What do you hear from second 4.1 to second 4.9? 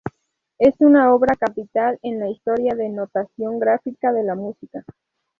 de la música.